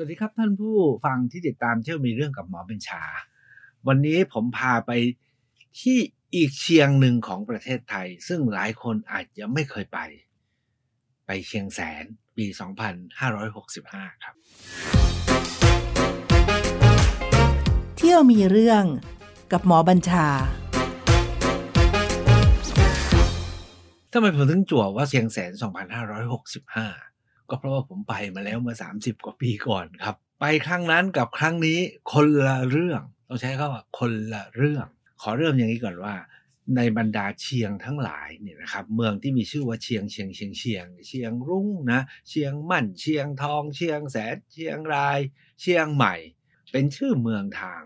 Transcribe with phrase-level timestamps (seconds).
[0.00, 3.02] วัสดีครับท่านผู้ฟังที่ติดตามเที่ยวมีเรื่องกับหมอบัญชา
[3.88, 4.90] วันนี้ผมพาไป
[5.80, 5.98] ที่
[6.34, 9.98] อีกเชียงหนึ่งของประเทศไทย ซึ่งหลายคนอาจจะไม่เคยไป
[11.26, 12.04] ไปเชียงแสน
[12.36, 12.46] ปี
[13.34, 14.34] 2565 ครับ
[17.96, 18.84] เที่ยวมีเรื่อง
[19.52, 20.26] กับหมอบัญชา
[24.12, 27.17] ทำไมผมถึงจั่วว่าเชียงแสน 2565
[27.50, 31.78] ก็เพราะว่าผมไปมาแล้วเมื่อ 30 กว่าปีก่อนครับ ไปครั้งนั้นกับครั้งนี้
[32.12, 34.86] คนละเรื่องต้องใช้คำว่าคนละเรื่อง
[35.22, 36.14] ขอเริ่มอย่างนี้ก่อนว่า
[36.76, 45.18] ในบรรดาเชียงทั้งหลายเนี่ยนะครับ เมืองที่มีชื่อว่าเชียงเชียงเชียงเชียง เชียงรุ้งนะ เชียงมั่น เชียงทอง เชียงแสนเชียงราย
[45.60, 46.14] เชียงใหม่
[46.72, 47.82] เป็นชื่อเมืองทาง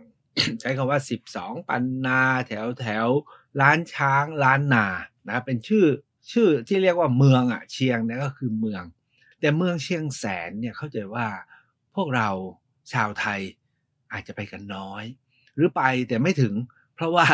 [0.60, 1.00] ใช้คำว่า
[1.34, 3.08] 12 ปันนาแถวแถว
[3.60, 4.86] ล้านช้างล้านนา
[5.28, 5.86] นะเป็นชื่อ
[6.32, 8.84] ชื่อที่เรียกว่าเมืองอะเชียงเนี่ยก็คือเมือง
[9.42, 11.26] แต่เมืองเชียงแสนเนี่ยเข้าใจว่า
[11.94, 12.28] พวกเรา
[12.92, 13.40] ชาวไทย
[14.12, 15.04] อาจจะไปกันน้อย
[15.54, 16.54] หรือไปแต่ไม่ถึง
[16.94, 17.26] เพราะว่า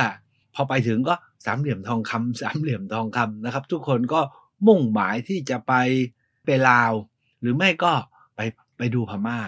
[0.54, 4.20] พอไปถึงก็สามเหลี่ยมทองคำสามเหลี่ยมทองคำนะครับ ทุกคนก็
[4.66, 5.74] มุ่งหมายที่จะไป
[6.44, 6.92] ไปลาว
[7.40, 7.92] หรือไม่ก็
[8.36, 8.40] ไป
[8.78, 9.40] ไปดูพม่า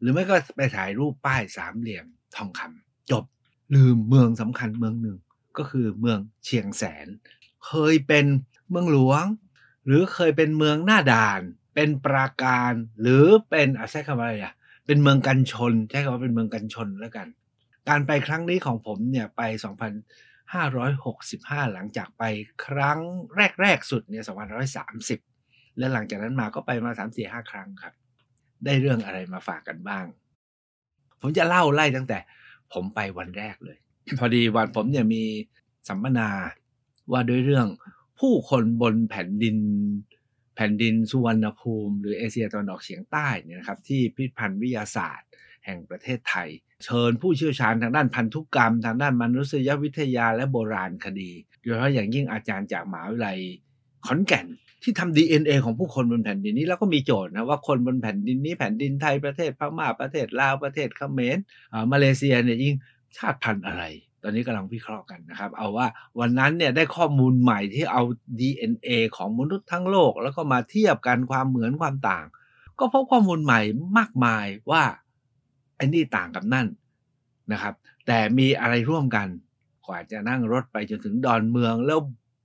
[0.00, 3.24] หรือไม่ก็ไปถ่ายรูปป้ายสามเหลี่ยมทองคำจบ
[3.74, 5.18] ลืมเมืองสำคัญเมืองหนึ่ง
[5.58, 7.06] ก็คือเมืองเชียงแสน
[7.66, 8.26] เคยเป็น
[8.70, 9.24] เมืองหลวง
[9.86, 11.40] หรือเคยเป็นเมืองหน้าด่าน
[11.76, 14.54] เป็นปราการหรือเป็นใช้คำว่าอะไรอะ
[14.86, 17.28] เป็นเมืองกันชนใช้คำว่าเป็นเมืองกันชนแล้วกัน
[17.88, 19.42] การไปครั้งนี้ของผมเนี่ยไป
[20.38, 22.22] 2,565 หลังจากไป
[22.66, 23.00] ครั้ง
[23.62, 24.24] แรก ๆ สุดเนี่ย
[25.00, 27.94] 2,130 และหลังจากนั้นมาก็ไปมา 3 4 5 ครั้งครับ
[28.64, 30.06] ได้เรื่องอะไรมาฝากกันบ้าง
[31.20, 32.18] ผมจะเล่าไล่ตั้งแต่
[32.72, 33.78] ผมไปวันแรกเลย
[34.18, 35.22] พอดีวันผมเนี่ยมี
[35.88, 36.28] สัมมนา
[37.12, 37.66] ว่าด้วยเรื่อง
[38.20, 39.56] ผู้คนบนแผ่นดิน
[40.56, 45.28] แผ่นดินสุวรรณภูมิ หรือเอเชียตะวันออกเฉียงใต้เนี่ยนะครับที่พิพิธภัณฑ์วิทยาศาสตร์
[45.64, 46.48] แห่งประเทศไทย
[46.84, 53.38] เชิญผู้เชี่ยวชาญทางด้านพันธุกรรม ทางด้านมนุษยวิทยาและโบราณคดีโดยเฉพาะอย่างยิ่งอาจารย์จากมหาวิทยาลัย
[54.06, 54.46] ขอนแก่น
[54.82, 61.38] ที่ทำ DNA ของผู้คนบนแผ่นดินนี้แล้วก็มีโจทย์นะว่าคนบนแผ่นดินนี้แผ่นดินไทยประเทศพม่าประเทศลาวประเทศเขมร
[61.92, 62.76] มาเลเซียเนี่ยยิ่ง
[63.16, 63.84] ชาติพันธุ์อะไร
[64.22, 65.86] ตอนนี้กำลังวิเคราะห์กันนะครับ เอาว่า
[66.20, 68.02] วันนั้นเนี่ยได้ข้อมูลใหม่ที่เอา
[68.38, 72.26] DNA ของมนุษย์ทั้งโลก แล้วก็มาเทียบกันความเหมือนความต่าง
[72.78, 73.60] ก็พบข้อมูลใหม่
[73.98, 74.82] มากมายว่า
[75.76, 76.66] ไอ้นี่ต่างกับนั่น
[77.52, 77.74] นะครับ
[78.06, 79.28] แต่มีอะไรร่วมกัน
[79.86, 82.00] กว่าจะนั่งรถไปจนถึงดอนเมือง แล้ว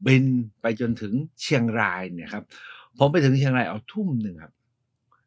[0.05, 0.25] บิน
[0.61, 2.43] ไปจนถึงเชียงรายเนี่ยครับ
[2.97, 4.53] ผมไปถึงเชียงรายเอาทุ่มหนึ่งครับ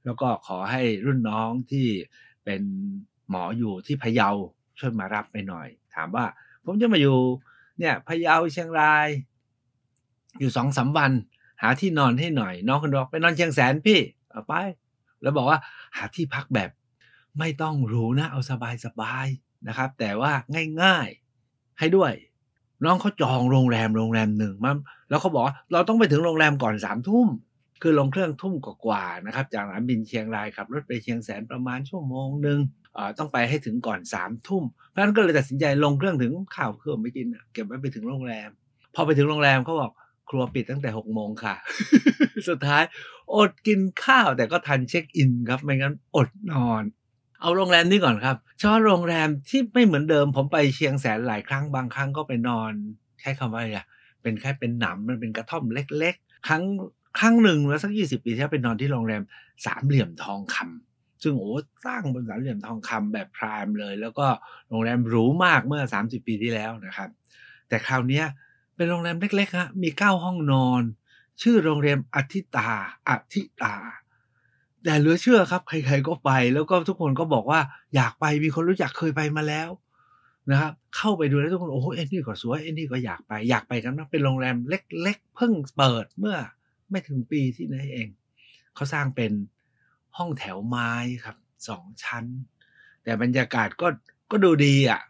[0.05, 1.87] แล้วก็ขอให้รุ่นน้องที่
[2.45, 2.63] เป็น
[3.31, 4.31] หมออยู่ที่พะเยา
[4.79, 6.25] ช่วยมารับไปหน่อย ถามว่า
[6.65, 7.19] ผมจะมาอยู่
[7.79, 9.09] เนี่ยพะเยาเชียงราย
[10.39, 11.13] อยู่สองสาวัน
[11.63, 14.55] หาที่นอนให้หน่อย น้องคนบอกไปนอนเชียงแสนพี่เอาไป
[15.23, 15.59] แล้วบอกว่า
[15.97, 16.71] หาที่พักแบบ
[17.39, 19.27] ไม่ต้องหรูนะเอาสบายสบาย
[19.69, 20.33] นะครับ แต่ว่า
[20.83, 22.13] ง่ายๆให้ด้วย
[22.85, 24.73] น้องเขาจองโรงแรมโรงแรมหนึ่งมา
[25.09, 27.29] แล้วเขาบอกว่าเราต้องไปถึงโรงแรมก่อนสามทุ่ม
[27.83, 32.59] คือลงเครื่องทุ่มกว่าๆนะครับ จากสนามบินเชียงรายขับรถไปเชียงแสนประมาณชั่วโมงหนึ่ง
[33.19, 38.49] ต้องไปให้ถึงก่อนสามทุ่มเพราะฉะนั้นก็เลยตัดสินใจลงเครื่องถึงข้าวเครื่องไม่กินเก็บไว้ไปถึงโรงแรม
[38.95, 39.93] พอไปถึงโรงแรมเขาบอก
[40.31, 41.55] ครัวปิดตั้งแต่หกโมงค่ะ
[42.49, 42.83] สุดท้าย
[43.35, 46.83] อดกินข้าวแต่ก็ทันเช็คอินครับ ไม่งั้นอดนอน
[47.41, 52.73] เอาโรงแรมนี้ก่อนครับเฉพาะโรงแรมที่ไม่เหมือนเดิม ผมไปเชียงแสนหลายครั้งบางครั้งก็ไปนอน
[53.21, 53.81] ใช้คำว่าอะไร
[54.23, 56.63] เป็นแค่เป็นหนำมันเป็นกระท่อมเล็ก ๆ ครั้ง
[57.19, 59.23] ครั้งหนึ่งแล้วสักยี่สิบปีที่ไปนอนที่โรงแรม
[59.67, 61.53] สามเหลี่ยมทองคำ ซึ่งโอ้
[61.87, 64.27] สร้างบนสามเหลี่ยมทองคำแบบพรามเลย แล้วก็
[64.69, 67.09] โรงแรมหรูมากเมื่อ 30 ปีที่แล้วนะครับ
[67.69, 68.23] แต่คราวนี้
[68.77, 70.83] เป็นโรงแรมเล็กๆฮะมีเก้าห้องนอน
[71.43, 72.71] ชื่อโรงแรมอธิตา
[73.09, 73.77] อธิตา
[74.85, 77.61] แต่เหลือเชื่อครับ ใครๆก็ไป แล้วก็ทุกคนก็บอกว่า
[77.95, 79.69] อยากไปมีคนรู้จักเคยไปมาแล้ว
[80.51, 86.37] นะครับเข้าไปดูแล้วทุกคนโอ้โหเอ็นนี่ก็สวยเอ็นนี่ก็อยากไปอยากไปกันมากเป็นโรงแรมเล็ก ๆ เพิ่งเปิดเมื่อ
[86.91, 88.09] ไม่ถึงปีที่นั่นเอง
[88.75, 89.33] เขาสร้างเป็น
[90.17, 90.91] ห้องแถวไม้
[91.25, 91.37] ครับ
[91.69, 92.25] สองชั้น
[93.05, 93.89] แต่บรรยากาศก็
[94.31, 95.01] ก็ดูดีอะ่ะ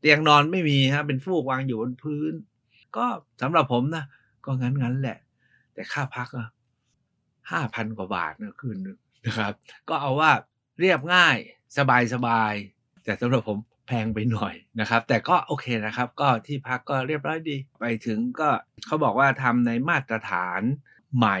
[0.00, 2.32] เตียงนอนไม่มีฮะเป็นฟูกวางอยู่บนพื้น
[2.96, 3.06] ก็
[3.42, 4.04] สำหรับผมนะ
[4.44, 5.18] ก็งั้นงั้นแหละ
[5.74, 6.48] แต่ค่าพักอะ
[7.50, 9.52] ห้าพันกว่าบาทนะคืนนึงนะครับ
[9.88, 10.30] ก็เอาว่า
[10.80, 11.36] เรียบง่าย
[11.78, 12.52] สบายสบาย
[13.04, 18.50] แต่สำหรับผมแพงไปหน่อยนะครับ แต่ก็โอเคนะครับ ก็ที่พักก็เรียบร้อยดี ไปถึงก็
[18.86, 20.62] เขาบอกว่าทำในมาตรฐาน
[21.16, 21.38] ใหม่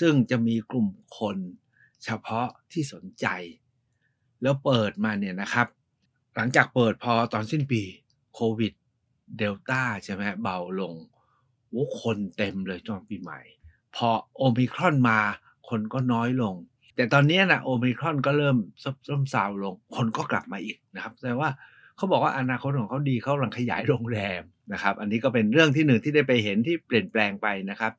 [0.00, 0.88] ซึ่งจะมีกลุ่ม
[1.18, 1.36] คน
[2.06, 3.26] เฉพาะที่สนใจ
[4.42, 5.66] แล้วเปิดมาเนี่ยนะครับ
[6.34, 7.82] หลังจากเปิดพอตอนสิ้นปี
[8.34, 8.72] โควิด
[9.38, 10.94] เดลต้าใช่ไหมเบาลง
[11.68, 13.40] โอ้คนเต็มเลยตอนปีใหม่
[13.96, 15.20] พอโอมิครอนมา
[15.68, 16.54] คนก็น้อยลง
[16.96, 18.56] แต่ตอนนี้นะโอมิครอนก็เริ่ม
[19.08, 21.50] ส้มซาวลง คนก็กลับมาอีกนะครับแสดงว่า
[21.96, 24.42] เขาบอกว่าอนาคตของเขาดีเขากำลังขยายโรงแรม
[24.72, 27.92] นะครับ อันนี้ก็เป็นเรื่องที่หนึ่งที่ได้ไปเห็นที่เปลี่ยนแปลงไปนะครับ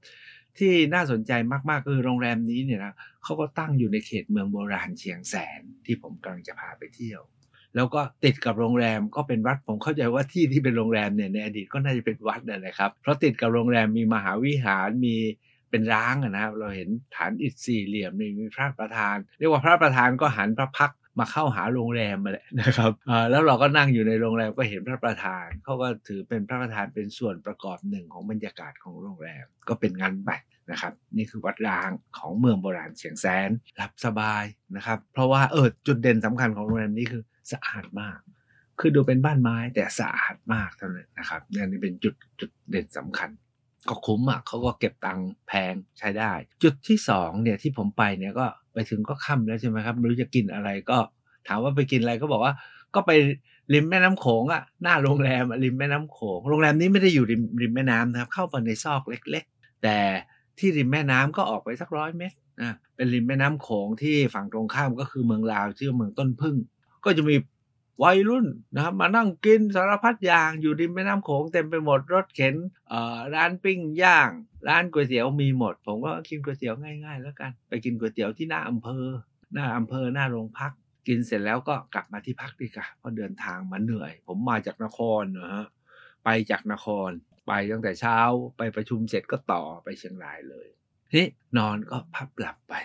[0.59, 1.31] ที่น่าสนใจ
[1.69, 2.93] มากๆคือโรงแรมนี้เนี่ยนะ
[3.23, 7.21] เขาก็ตั้งอยู่ในเขตเมืองโบราณเชียงแสนที่ผมกำลังจะพาไปเที่ยว
[7.75, 15.15] แล้วก็ติดกับโรงแรมก็เป็นวัดผมเข้าใจว่าที่ที่เป็นโรงแรมเนี่ยในอดีตก็น่าจะเป็นวัดนั่นแหละครับเพราะติดกับโรงแรมมีมหาวิหารมี
[15.69, 22.91] เป็นร้างนะครับเราเห็นฐานอิฐสี่เหลี่ยมมีพระประธาน เรียกว่าพระประธานก็หันพระพัก มาเข้าหาโรงแรมมาแหละนะครับ
[23.29, 30.31] แล้วเราก็นั่งอยู่ในโรงแรมก็เห็นพระประธานเขาก็ถือเป็นพระประธานเป็นส่วนประกอบหนึ่งของบรรยากาศของโรงแรมก็เป็นงานไป
[30.71, 34.43] นะครับนี่คือวัดร้างของเมืองโบราณเชียงแสนหลับสบาย
[34.75, 38.19] นะครับ เพราะว่าเออจุดเด่นสำคัญของโรงแรมนี้คือสะอาดมาก
[38.79, 43.29] คือดูเป็นบ้านไม้แต่สะอาดมากเท่านั้นนะครับนี่เป็นจุดจุดเด่นสำคัญ
[43.89, 46.31] ก็คุ้มอะเขาก็เก็บตังค์แพงใช้ได้
[46.63, 48.47] จุดที่สองเนี่ยที่ผมไปเนี่ยก็
[48.77, 50.97] ไปถึงก็ค่ำแล้วใช่ไหมครับไม่รู้จะกินอะไรก็
[51.47, 52.53] ถามว่าไปกินอะไรก็บอกว่า
[52.95, 53.11] ก็ไป
[53.73, 59.97] ริมแม่น้ำโขงอะหน้าโรงแรมริมแม่น้ำโขงโรงแรมนี้ไม่ได้อยู่ริมริมแม่น้ำนะครับ เข้าไปในซอกเล็ก ๆ แต่
[60.59, 66.55] ที่ริมแม่น้ำก็ออกไปสักร้อยเมตรนะเป็นริมแม่น้ำโขงที่ฝั่งตรงข้ามก็คือเมืองลาวชื่อเมืองต้นพึ่ง
[67.05, 67.35] ก็จะมี
[68.03, 68.45] วัยรุ่น
[68.75, 72.55] นะครับมานั่งกินสารพัดอย่างอยู่ริมแม่น้ำโขงเต็มไปหมดรถเข็น
[73.35, 74.29] ร้านปิ้งย่าง
[74.67, 79.05] ร้านก๋วยเตี๋ยวมีหมด ผมก็กินก๋วยเตี๋ยวง่ายๆ แล้วกัน ไปกินก๋วยเตี๋ยวที่หน้าอำเภอ
[79.53, 80.71] หน้าอำเภอหน้าโรงพัก
[81.07, 85.65] กินเสร็จแล้วก็กลับมาที่พักดีกว่าเพราะเดินทางมาเหนื่อย ผมมาจากนครนะฮะ
[86.23, 87.09] ไปจากนคร
[87.47, 88.19] ไปตั้งแต่เช้า
[88.57, 90.67] ไปประชุมเสร็จก็ต่อไปเชียงรายเลย
[91.15, 91.27] นี่
[91.57, 92.75] นอนก็พับหลับไป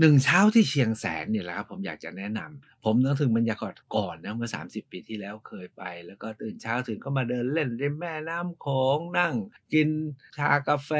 [0.00, 9.34] หนึ่งเช้าที่เชียงแสนเนี่ยแหละครับผมอยากจะแนะนำผมนึกถึงบรรยากาศก่อนนะเมื่อ 30 ปีที่แล้วเคยไป แล้วก็ตื่นเช้าถึงก็มาเดินเล่นริมแม่น้ำโขงนั่ง
[9.72, 9.88] กิน
[10.36, 10.90] ชากาแฟ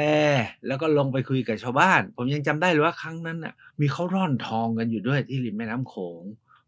[0.67, 6.23] แล้วก็ลงไปคุยกับชาวบ้าน ผมยังจำได้เลยว่าครั้งนั้นน่ะมีเขาร่อนทองกันอยู่ด้วยที่ริมแม่น้ำโขง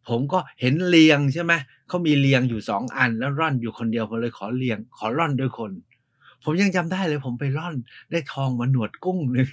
[0.07, 1.53] ผมก็เห็นเลียงใช่ไหม
[1.87, 5.71] เขามีเลียงอยู่สองอันแล้วร่อนอยู่คนเดียวผมเลยขอเลียง ขอร่อนด้วยคน
[6.43, 7.75] ผมยังจำได้เลยผมไปร่อน
[8.11, 9.47] ได้ทองมาหนวดกุ้งหนึ่ง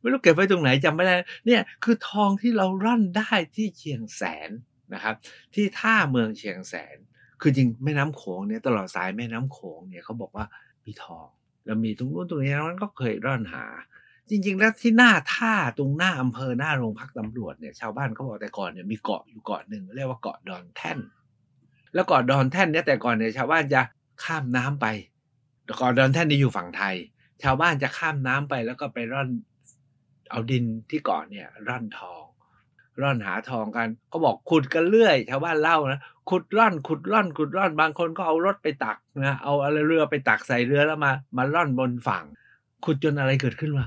[0.00, 1.14] ไม่รู้เก็บไว้ตรงไหนจำไม่ได้
[1.46, 4.50] เนี่ยคือทองที่เราร่อนได้ที่เชียงแสน
[4.94, 5.14] นะครับ
[5.54, 6.96] ที่ท่าเมืองเชียงแสน
[7.40, 10.46] คือจริงแม่น้ำโขงเนี่ยตลอดสายแม่น้ำโขงเนี่ยเขาบอกว่า
[10.84, 11.26] มีทอง
[11.64, 13.64] แล้วมีตรงนู้นตรงนี้นั้นก็เคยร่อนหา
[14.30, 20.98] จริง ๆ แล้วที่หน้าท่าตรงหน้าอำเภอหน้าโรงพักตำรวจเนี่ยชาวบ้านเขาบอกแต่ก่อนเนี่ยมีเกาะอยู่เกาะหนึ่งเรียกว่าเกาะดอนแท่น
[21.94, 23.80] แล้วเกาะดอนแท่นเนี่ยแต่ก่อนเนี่ยชาวบ้านจะ
[24.24, 24.86] ข้ามน้ำไป
[25.80, 26.94] กาะดอนแท่นนี่อยู่ฝั่งไทย
[27.42, 29.28] ชาวบ้านจะข้ามน้ำไปแล้วก็ไปร่อน
[30.30, 32.24] เอาดินที่เกาะเนี่ย ร่อนทอง
[33.02, 36.00] ร่อนหาทองกันก็บอกขุดกันเรื่อย ชาวบ้านเล่านะ
[36.30, 42.24] ขุดร่อนขุดร่อนขุดร่อนบางคนก็เอารถไปตักนะเอาอะไรเรือไปตักใส่เรือแล้วมา มาร่อนบนฝั่ง
[42.84, 43.86] ขุดจนอะไรเกิดขึ้นวะ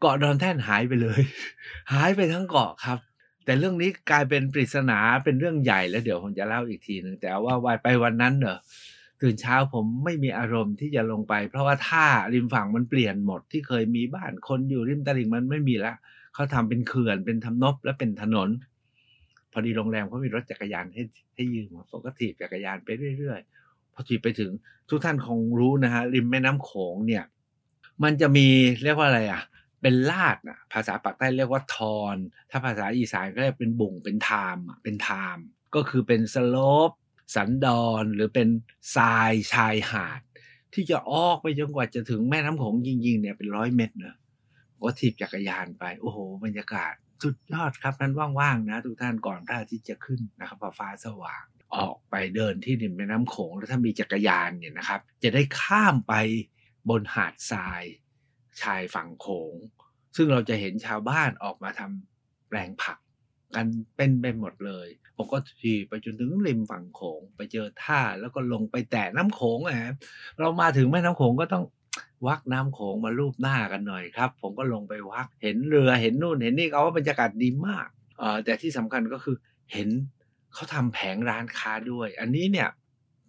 [0.00, 1.20] เกาะดอนแท่นหายไปเลย
[1.92, 2.98] หายไปทั้งเกาะครับ
[3.44, 8.58] แต่เรื่องนี้กลายเป็นปริศนาเป็นเรื่องใหญ่แล้วเดี๋ยวผมจะเล่าอีกทีหนึ่งแต่ว่าวันไปวันนั้นเนอะ
[9.22, 15.94] ตื่นเช้าผมไม่มีอารมณ์ที่จะลงไป เพราะว่าท่าริมฝั่งมันเปลี่ยนหมดที่เคยมีบ้านคนอยู่ริมตลิ่งมันไม่มีละ
[16.34, 18.48] เขาทำเป็นเขื่อนเป็นทำนบและเป็นถนน
[19.52, 21.02] พอดีโรงแรมเขามีรถจักรยานให้
[21.34, 22.88] ให้ยืมผมก็ถีบจักรยานไป
[23.18, 24.50] เรื่อยๆพอถีบไปถึง
[24.88, 27.24] ทุกท่านคงรู้นะฮะริมแม่น้ำโขงเนี่ย
[28.02, 28.46] มันจะมี
[28.84, 29.42] เรียกว่าอะไรอะ
[29.82, 32.16] เป็นลาดนะภาษาปากใต้เรียกว่าทอน
[32.50, 35.36] ถ้าภาษาอีสานก็เรียกเป็นบุ่งเป็นทามเป็นทาม
[35.74, 36.56] ก็คือเป็นสโล
[36.88, 36.90] ป
[37.34, 38.48] สันดอนหรือเป็น
[38.96, 40.20] ทรายชายหาด
[40.74, 44.16] ที่จะออกไปจนกว่าจะถึงแม่น้ำโขงจริงๆเนี่ยเป็นร้อยเมตรเนะ
[44.82, 51.44] ก็ถีบจักรยานไป โอ้โห บรรยากาศสุดยอดครับนั้นว่างๆนะทุกท่านก่อนพระอาทิตย์จะขึ้นนะครับพอฟ้าสว่าง
[51.74, 56.14] ออกไปเดินที่ริมแม่น้ำโขงแล้วถ้ามีจักรยานเนี่ยนะครับ จะได้ข้ามไป
[56.88, 57.82] บนหาดทราย
[58.62, 59.54] ชายฝั่งโขง
[60.16, 62.98] ซึ่งเราจะเห็นชาวบ้านออกมาทำแปลงผัก
[63.54, 69.78] กันเป็นไปหมดเลย ผมก็ขี่ไปจนถึงริมฝั่งโขงไปเจอท่าแล้วก็ลงไปแตะน้ำโขงอะ
[70.40, 71.64] เรามาถึงแม่น้ำโขงก็ต้อง
[72.26, 79.36] วักน้ำโขงมาลูบหน้ากันหน่อยครับ ผมก็ลงไปวักเห็นเรือเห็นนู่นเห็นนี่เขาว่าบรรยากาศดีมากเออแต่ที่สำคัญก็คือ
[79.72, 79.88] เห็น
[80.54, 82.68] เขาทำแผงร้านค้าด้วย อันนี้เนี่ย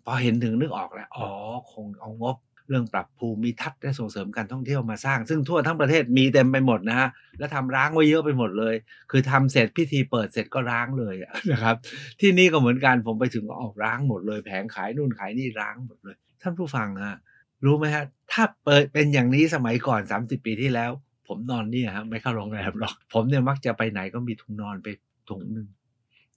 [0.06, 1.30] พอเห็นถึงนึกออกแล้ว อ๋อ
[1.74, 8.76] คงเอางบ เรื่องปรับภูมิทัศน์และส่งเสริมการท่องเที่ยวมาสร้าง ซึ่งทั่วทั้งประเทศมีเต็มไปหมดนะฮะแล้วทำร้างไว้เยอะไปหมดเลย
[9.12, 11.16] คือทำเสร็จพิธีเปิดเสร็จก็ร้างเลย
[11.52, 11.76] นะครับ
[12.20, 17.18] ที่นี่ก็เหมือนกันผมไปถึงก็ออกร้างหมดเลย แผงขายนู่นขายนี่ร้างหมดเลย ท่านผู้ฟังฮะ
[17.66, 20.92] รู้ไหมฮะถ้าเปิดเป็นอย่างนี้สมัยก่อน 30 ปีที่แล้ว
[21.28, 24.88] ผมนอนเนี่ยฮะไม่เข้าโรงแรมหรอก ผมเนี่ยมักจะไปไหนก็มีถุงนอนไป
[25.30, 25.68] ถุงหนึ่ง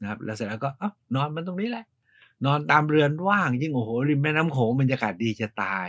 [0.00, 1.84] นะครับแล้วเสร็จแล้วก็อะนอนมันตรงนี้แหละ
[2.46, 5.86] นอนตามเรือนว่างยิ่งโอ้โหริมแม่น้ำโขงบรรยากาศดีจะตาย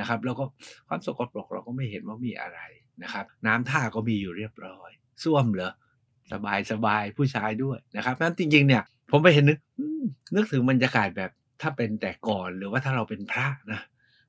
[0.00, 0.44] นะครับ แล้วก็
[0.88, 2.60] ความสกปรกเราก็ไม่เห็นว่ามีอะไร
[3.02, 4.90] นะครับ น้ำท่าก็มีอยู่เรียบร้อย
[5.22, 5.72] ส้วมเหรอ
[6.32, 9.58] สบายสบายผู้ชายด้วยนะครับนั้นจริง ๆ เนี่ยผมไปเห็นนึก
[10.34, 11.30] นึกถึงบรรยากาศแบบ
[11.60, 13.80] ถ้าเป็นแต่ก่อนหรือว่าถ้าเราเป็นพระนะ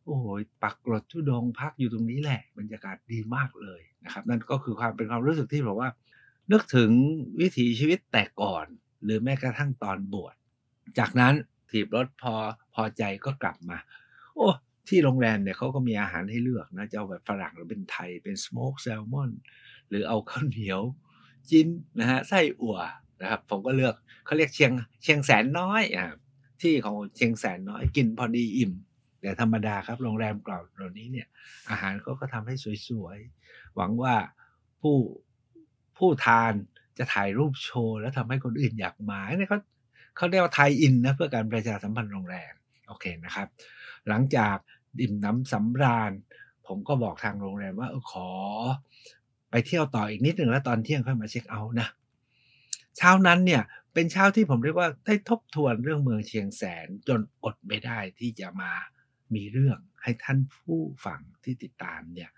[0.06, 5.90] โอ้ยปักกรดทุดงพักอยู่ตรงนี้แหละบรรยากาศดีมากเลยนะครับ นั่นก็คือความเป็นความรู้สึกที่แบบว่า
[6.52, 6.92] นึกถึง
[7.40, 8.66] วิถีชีวิตแต่ก่อน
[9.04, 10.36] หรือแม้กระทั่งตอนบวช
[11.00, 11.34] จากนั้น
[11.72, 12.34] ถีบรถพอ
[12.76, 13.78] พอใจก็กลับมา
[14.36, 14.48] โอ้
[14.90, 19.32] ที่โรงแรมเนี่ยเขาก็มีอาหารให้เลือกนะจะเอาแบบฝรั่งหรือเป็นไทยเป็นสโมกแซลมอน
[19.90, 20.82] หรือเอาข้าวเหนียว
[21.50, 21.68] จิ้น
[22.00, 22.78] นะฮะไส้อั่ว
[23.22, 23.96] นะครับผมก็เลือก
[24.26, 24.72] เขาเรียกเชียง
[25.04, 26.06] เชียงแสนน้อยอ่า
[26.62, 28.72] ที่ของเชียงแสนน้อยกินพอดีอิ่ม
[29.22, 31.28] แต่ธรรมดาครับโรงแรมเก่าเหล่านี้เนี่ย
[31.70, 32.56] อาหารเขาก็ทำให้
[32.88, 34.16] สวยๆ หวังว่า
[34.82, 34.96] ผู้
[35.98, 36.54] ผู้ทาน
[36.98, 39.60] จะถ่ายรูปโชว์แล้วทำให้คนอื่นอยากมาเนี่ยเขา
[40.18, 42.54] เขาเรียกว่าไทยอินนะเพื่อการประชาสัมพันธ์โรงแรม
[42.88, 43.48] โอเคนะครับ
[44.08, 44.56] หลังจาก
[45.00, 46.12] ดิ่มน้ำสำราญ
[46.68, 48.30] ผมก็บอกทางโรงแรมว่าอขอ
[49.52, 51.88] ไปเที่ยวต่ออีกนิดหนึ่งแล้วตอนเที่ยงค่อยมาเช็คเอาท์นะ
[52.98, 58.72] เช้านั้นเนี่ยเป็นเช้าที่ผมเรียกว่าได้ทบทวนเรื่องเมืองเชียงแสนจนอดไม่ได้ที่จะมา
[59.36, 62.30] มีเรื่องให้ท่านผู้ฟังที่ติดตามเนี่ย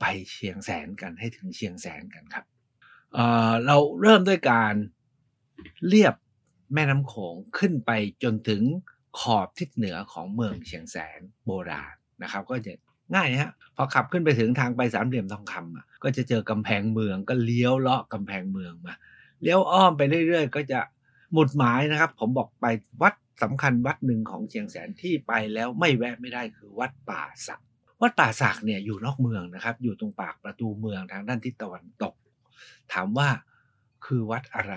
[0.00, 2.44] ไปเชียงแสนกันให้ถึงเชียงแสนกันครับ
[3.14, 4.74] เเราเริ่มด้วยการ
[5.88, 6.14] เรียบ
[6.74, 7.90] แม่น้ำโขงขึ้นไป
[8.22, 8.62] จนถึง
[9.20, 12.72] ขอบทิศเหนือของเมืองเชียงแสนโบราณนะครับ ก็จะ
[13.14, 18.94] ง่ายฮะพอขับขึ้นไปถึงทางไปสามเหลี่ยมทองคำอะก็จะเจอกำแพงเมืองก็เลี้ยวเลาะกำแพงเมืองมา
[19.42, 20.80] เลี้ยวอ้อมไปเรื่อยๆ ก็จะ
[21.32, 22.66] หมุดหมายนะครับ ผมบอกไป
[23.02, 27.60] วัดสำคัญวัดหนึ่งของเชียงแสนที่ไปแล้วไม่แวะไม่ได้คือวัดป่าสัก
[28.02, 32.14] วัดป่าสักเนี่ยอยู่นอกเมืองนะครับ อยู่ตรงปากประตูเมืองทางด้านทิศตะวันตก
[32.92, 33.28] ถามว่า
[34.06, 34.76] คือวัดอะไร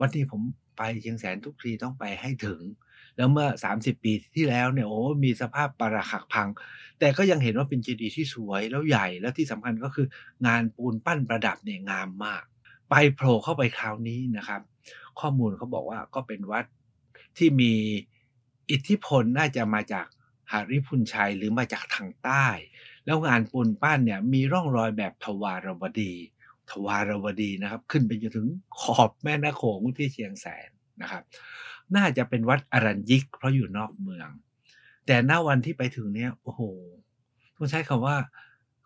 [0.00, 0.40] วันที่ผม
[0.76, 2.60] ไปเชียงแสนทุกทีต้องไปให้ถึง
[3.16, 6.48] แล้วเมื่อ 30 ปีที่แล้วเนี่ยโอ้มีสภาพปราขักพัง
[6.98, 10.06] แต่ก็ยังเห็นว่าเป็นเจดีย์ที่สวยแล้วใหญ่แล้วที่สำคัญก็คือ
[10.46, 12.44] งานปูนปั้นประดับเนี่ยงามมาก
[12.90, 14.60] ไปโผล่เข้าไปคราวนี้นะครับ
[15.20, 16.64] ข้อมูลเขาบอกว่าก็เป็นวัด
[17.38, 17.72] ที่มี
[18.70, 20.06] อิทธิพลน่าจะมาจาก
[20.52, 22.46] หาริพุนชัยหรือมาจากทางใต้
[23.04, 26.12] แล้วงานปูนปั้นเนี่ยมีร่องรอยแบบทวารวดี
[26.70, 28.48] ทวารวดีนะครับ ขึ้นไปจนถึง
[28.80, 30.68] ขอบแม่น้ำโขงที่เชียงแสน
[31.02, 31.22] นะครับ
[31.96, 34.28] น่าจะเป็นวัดอรัญยิก เพราะอยู่นอกเมือง
[35.06, 36.60] แต่หน้าวันที่ไปถึงเนี่ยโอ้โห
[37.56, 38.16] ต้องใช้คำว่า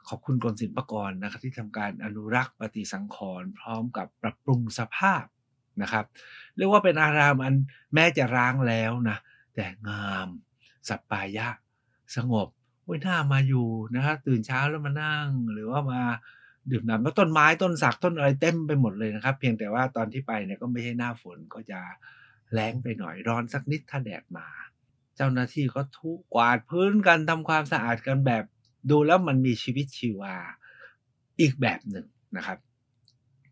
[0.08, 5.24] ขอบคุณกรมศิลปากรนะครับที่ทำการอนุรักษ์ปฏิสังขรณ์พร้อมกับปรับปรุงสภาพ
[5.82, 6.04] นะครับ
[6.56, 7.54] เรียกว่าเป็นอารามอัน
[7.94, 9.18] แม้จะร้างแล้วนะ
[9.54, 10.28] แต่งาม
[10.88, 11.48] สัปปายะ
[12.16, 12.48] สงบ
[12.84, 16.00] โอ้ยน่ามาอยู่นะครับตื่นเช้าแล้วมานั่ง หรือว่ามา
[16.70, 21.80] ดื่มน้ำแล้วต้นไม้ต้นสักต้นอะไรเต็มไปหมดเลยนะครับ เพียงแต่ว่าตอนที่ไปเนี่ยก็ไม่ใช่หน้าฝนก็จะ
[22.52, 24.48] แรงไปหน่อยร้อนสักนิดถ้าแดดมา
[25.16, 28.44] เจ้าหน้าที่ก็ทุกวาดพื้นกันทำความสะอาดกันแบบ
[28.90, 30.36] ดูแล้วมันมีชีวิตชีวา
[31.40, 32.58] อีกแบบหนึ่งนะครับ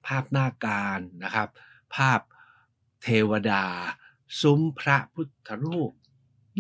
[0.07, 1.49] ภาพหน้าการนะครับ
[1.97, 2.21] ภาพ
[3.03, 3.65] เทวดา
[4.41, 5.93] ซุ้มพระพุทธรูป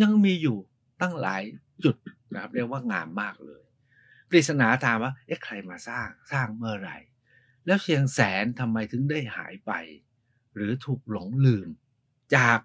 [0.02, 0.58] ยังมีอยู่
[1.00, 1.42] ตั้งหลาย
[1.84, 1.96] จุด
[2.32, 3.62] นะครับ เรียกว่างามมากเลย
[4.28, 6.98] ปริศนาถามว่าเอ๊ะใครมาสร้างสร้างเมื่อไหร่
[7.66, 9.72] แล้วเชียงแสนทำไมถึงได้หายไป
[10.54, 11.68] หรือถูกหลงลืม
[12.34, 12.58] จาก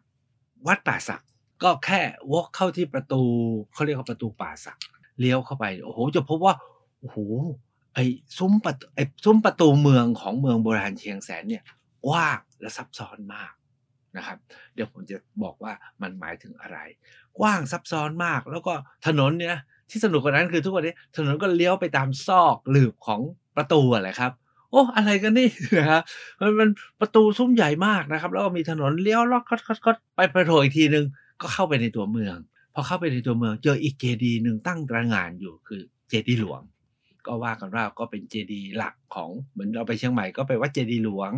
[0.67, 1.23] วัดป่าสัก
[1.63, 2.01] ก็แค่
[2.31, 3.21] วกเข้าที่ประตู
[3.73, 4.77] เขาเรียกว่าประตูป่าสัก
[5.19, 6.55] เลี้ยวเข้าไปโอ้โหจะพบว่า
[6.99, 7.17] โอ้โห
[7.93, 8.05] ไอ้
[8.37, 11.63] ซุ้มประตูไอ้ซุ้มประตูเมืองของเมืองโบราณเชียงแสนเนี่ย
[12.07, 13.53] กว้างและซับซ้อนมาก
[14.17, 14.37] นะครับ
[14.73, 16.77] เดี๋ยวผมจะบอกว่ามันหมายถึงอะไร
[17.39, 18.73] กว้างซับซ้อนมาก แล้วก็
[19.07, 19.57] ถนนเนี่ย
[19.89, 23.21] ที่สนุกกว่านั้นคือทุกวันนี้ถนนก็เลี้ยวไปตามซอกหลืบของ
[23.55, 24.31] ประตูอะไรครับ
[24.71, 26.01] โอ้อะไรกันนี่นะครับ
[26.41, 29.43] มันเป็นประตูซุ้มใหญ่มากนะครับ แล้วก็มีถนนเลี้ยวล็อก
[29.85, 31.05] ก็ไปไปโผล่อีกทีนึง
[31.41, 32.37] ก็เข้าไปในตัวเมือง
[32.73, 36.61] พอเข้าไปในตัวเมือง เจออีกเจดีหนึ่งตั้งตระหง่านอยู่คือเจดีหลวง
[37.27, 41.31] ก็ว่ากันว่าก็เป็นเจดีหลักของเหมือนเราไปเชียงใหม่ก็ไปวัดเจดีหลวง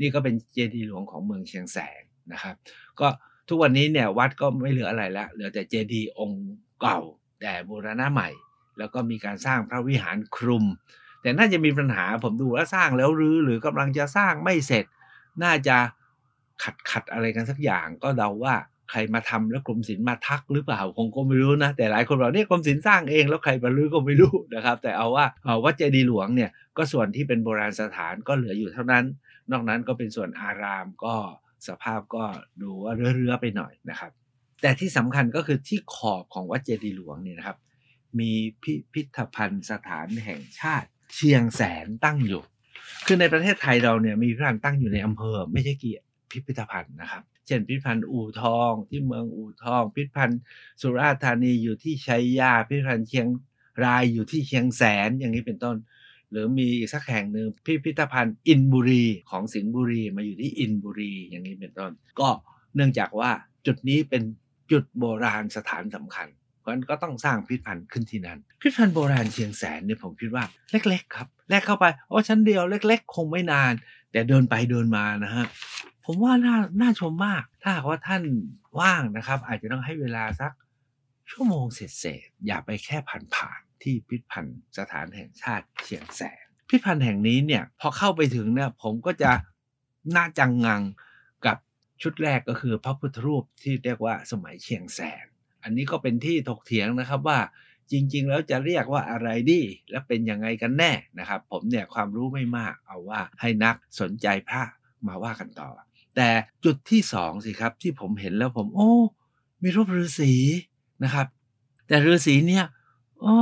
[0.00, 2.54] นี่ก็เป็นเจดีหลวงของเมืองเชียงแสนนะครับ
[3.00, 3.08] ก็
[3.48, 6.44] ทุกวันนี้เนี่ยวัดก็ไม่เหลืออะไรแล้วเหลือแต่เจดีองค์
[6.80, 7.00] เก่า
[7.40, 8.28] แต่บูรณะใหม่
[8.78, 10.64] แล้วก็มีการสร้างพระวิหารคลุม
[11.24, 14.84] แต่น่าจะมีปัญหาผมดูแล้วสร้างแล้วรื้อหรือกำลังจะสร้างไม่เสร็จ
[15.42, 15.76] น่าจะ
[16.62, 18.54] ขัดขัดอะไรกันสักอย่าง ก็เดาว่า
[18.90, 25.26] ใครมาทำแล้วกรมศิลป์มาทักหรือเปล่าคงก็ไม่รู้นะ แต่หลายคนบอกเนี่ยกรมศิลป์สร้างเองแล้วใครมารื้อก็ไม่รู้นะครับ แต่เอาว่า
[25.64, 29.04] วัดเจดีย์หลวงเนี่ยก็ส่วนที่เป็นโบราณสถานก็เหลืออยู่เท่านั้น
[29.50, 31.14] นอกนั้นก็เป็นส่วนอารามก็
[31.68, 32.24] สภาพก็
[32.62, 34.12] ดูว่าเรื่อๆไปหน่อยนะครับ
[34.62, 37.58] แต่ที่สำคัญก็คือที่ขอบของวัดเจดีย์หลวงเนี่ยนะครับ
[38.18, 42.42] มีพิพิธภัณฑ์สถานแห่งชาติ เชียงแสนตั้งอยู่
[43.06, 45.94] คือในประเทศไทยเราเนี่ยมีพิพิธภัณฑ์ตั้งอยู่ในอำเภอ ไม่ใช่กี่
[46.30, 50.40] พิพิธภัณฑ์นะครับ เช่นพิพิธภัณฑ์อู่ทองที่เมืองอู่ทอง พิพิธภัณฑ์
[50.80, 53.26] สุราษฎร์ธานีอยู่ที่ชัยยา พิพิธภัณฑ์เชียง
[53.84, 55.76] รายอยู่ที่เชียงแสนอย่างนี้เป็นต้น
[56.30, 62.28] หรือมีอีกสักแห่งหนึ่งพิพิธภัณฑ์อินบุรีของสิงห์บุรีมาอยู่ที่อินบุรีอย่างนี้เป็นต้น ก็
[62.74, 63.30] เนื่องจากว่า
[63.66, 64.22] จุดนี้เป็น
[64.70, 66.28] จุดโบราณสถานสำคัญ
[66.64, 73.72] เพราะฉะนั้นก็ต้องสร้างพิพิธภัณฑ์ขึ้นที่นั่นพิพิธภัณฑ์โบราณเชียงแสนเนี่ยผมคิดว่าเล็ก ๆ ครับแรกเข้าไปโอ้ชั้นเดียวเล็ก ๆ คงไม่นาน
[74.12, 75.46] แต่เดินไปเดินมานะฮะ
[76.04, 78.22] ผมว่าน่าน่าชมมาก ถ้าหากว่าท่าน
[78.80, 80.52] ว่างนะครับ อาจจะต้องให้เวลาสัก
[81.30, 82.96] ชั่วโมงเศษๆอย่าไปแค่
[83.34, 89.30] ผ่านๆที่พิพิธภัณฑ์สถานแห่งชาติเชียงแสนพิพิธภัณฑ์แห่งนี้เนี่ยพอเข้าไปถึงเนี่ยผมก็จะ
[90.16, 90.82] น่าจังงัง
[91.46, 91.56] กับ
[92.02, 95.26] ชุดแรกก็คือพระพุทธรูปที่เรียกว่าสมัยเชียงแสน
[95.64, 97.38] อันนี้ก็เป็นที่ถกเถียงนะครับว่า
[97.90, 104.62] จริง ๆ แล้วจะเรียกว่าอะไรดี และเป็นยังไงกันแน่นะครับ ผมเนี่ยความรู้ไม่มากเอาว่าให้นักสนใจพระ
[105.06, 105.68] มาว่ากันต่อ
[106.16, 106.28] แต่
[106.64, 108.92] จุดที่สองสิครับที่ผมเห็นแล้วผม โอ้
[109.62, 110.32] มีรูปฤาษี
[111.04, 111.26] นะครับ
[111.86, 112.64] แต่ฤาษีเนี่ย
[113.20, 113.36] โอ้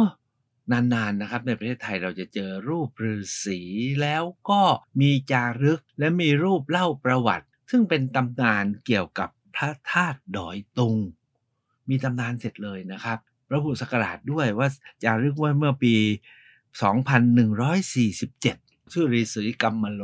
[0.73, 3.61] นานๆนะครับ ในประเทศไทยเราจะเจอรูปฤาษี
[4.03, 4.63] แล้วก็
[5.01, 10.97] มีจารึกและมีรูปเล่าประวัติ ซึ่งเป็นตำนานเกี่ยวกับพระธาตุดอยตุง
[11.93, 13.19] มีตำนานเสร็จเลยนะครับ
[13.53, 14.69] ระบุสกราชด้วยว่า
[15.05, 15.95] จารึกไว้เมื่อปี
[17.59, 20.03] 2147 ชื่อฤาษีกัมมโล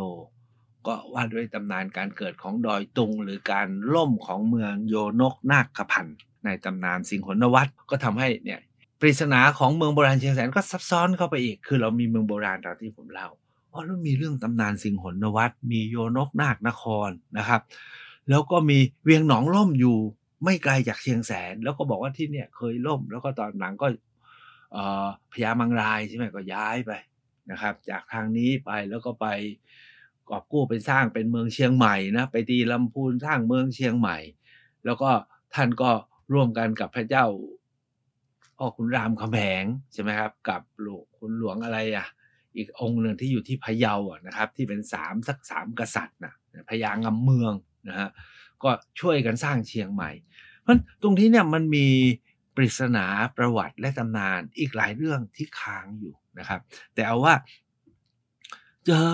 [0.87, 8.61] ก็ว่าด้วยตำนานการเกิดของดอยตุง หรือการล่มของเมืองโยนกนาคพันธ์ในตำนานสิงหนวัตก็ทำให้เนี่ย
[9.01, 13.29] ปริศนาของเมืองโบราณเชียงแสนก็ซับซ้อนเข้าไปอีก คือเรามีเมืองโบราณตามที่ผมเล่า
[13.73, 17.61] อ๋อแล้วมีเรื่องตำนานสิงหนวัตมีโยนกนาคนครนะครับ
[18.29, 19.99] แล้วก็มีเวียงหนองล่มอยู่
[20.45, 23.87] ไม่ไกลจากเชียงแสน แล้วก็บอกว่าที่เนี่ยเคยล่ม แล้วก็ตอนหลังก็
[25.33, 26.93] พญามังรายใช่ไหมก็ย้ายไป
[27.51, 29.27] นะครับ จากทางนี้ไปแล้วก็ไป
[30.31, 34.19] กอบกู้เป็นสร้างเป็นเมืองเชียงใหม่นะไปตีลำพูนสร้างเมืองเชียงใหม่
[34.85, 35.11] แล้วก็
[35.55, 35.91] ท่านก็
[36.33, 37.25] ร่วมกันกับพระเจ้า
[38.57, 42.07] พ่อขุนรามคำแหงใช่ไหมครับ กับหลวงคุณหลวงอะไรอะ
[42.57, 46.33] อีกองค์หนึ่งที่อยู่ที่พะเยาอะนะครับ ที่เป็นสามสักสามกษัตริย์นะ
[46.71, 47.53] พญางำเมือง
[47.89, 48.09] นะฮะ
[48.63, 50.11] ก็ช่วยกันสร้างเชียงใหม่
[50.63, 51.87] เพราะตรงนี้เนี่ยมันมี
[52.57, 56.61] ปริศนาประวัติและตำนานอีกหลายเรื่องที่ค้างอยู่นะครับ
[56.95, 57.35] แต่เอาว่า
[58.87, 59.07] เจอ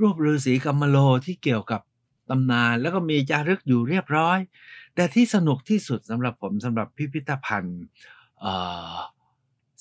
[0.00, 1.80] รูปฤาษีกัมมโลที่เกี่ยวกับ
[2.30, 4.38] ตำนานแล้วก็มีจารึกอยู่เรียบร้อย
[4.94, 7.80] แต่ที่สนุกที่สุดสำหรับผมสำหรับพิพิธภัณฑ์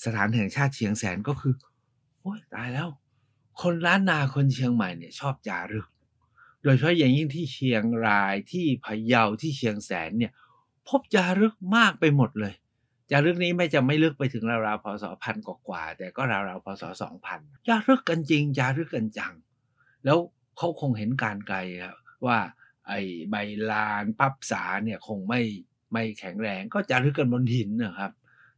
[0.04, 1.54] สถานแห่งชาติเชียงแสนก็คือ
[2.20, 2.88] โอ้ยตายแล้ว
[3.62, 5.88] คนล้านนาคนเชียงใหม่เนี่ยชอบจารึก
[6.64, 10.32] โดยเฉพาะอย่างยิ่งที่เชียงรายที่พะเยาที่เชียงแสนเนี่ย
[10.88, 12.54] พบจารึกมากไปหมดเลย
[13.12, 19.34] จารึกนี้ไม่จะไม่ลึกไปถึงราวๆพศพันกว่าแต่ก็ราวๆพศสองพันจารึกกันจริงจารึกกันจัง
[20.06, 20.18] แล้ว
[20.58, 22.40] เขาคงเห็นการไกลครับว่า
[22.88, 23.36] ไอ้ใบ
[23.72, 25.42] ลานปับสาเนี่ยคงไม่
[25.94, 28.12] ไม่แข็งแรง ก็จารึกกันบนหินนะครับ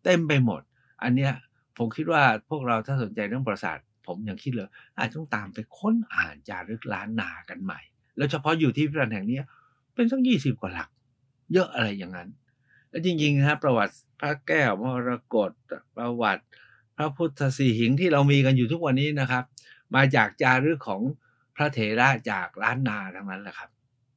[0.04, 0.62] เต็มไปหมด
[1.04, 1.34] อันเนี้ย
[1.78, 3.80] ผมคิดว่าพวกเราถ้าสนใจเรื่องประสาท
[4.10, 7.80] ผมยังคิดเลย อาจต้องตามไปค้นอ่านจารึกล้านนากันใหม่
[8.18, 9.40] แล้วเฉพาะอยู่ที่พิพิธภัณฑ์แห่งนี้
[9.94, 10.90] เป็นสักยี่สิบกว่าหลัก
[11.54, 12.30] เยอะอะไรอย่างนั้น
[12.90, 15.52] แล้วจริงๆนะประวัติพระแก้วมรกต
[15.98, 16.44] ประวัติ
[16.98, 19.44] พระพุทธสีหิงที่เรามีกันอยู่ทุกวันนี้นะครับ
[19.96, 21.02] มาจากจารึกของ
[21.56, 23.70] พระเถระจากล้านนาทั้งนั้นแหละครับ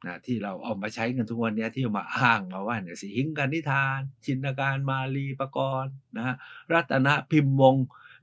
[0.06, 6.34] นะที่เราเอามาใช้กันทุกวันนี้ที่มาอ้างมาว่าเนี่ยสีหิงกันนิทาน ชินการมาลีปกรณ์นะฮะ
[6.72, 7.76] รัตนพิมพ์วง